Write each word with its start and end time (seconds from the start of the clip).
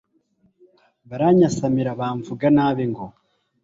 baranyasamira 1.09 1.91
bamvuga 1.99 2.45
nabi 2.55 2.83
ngo 2.91 3.05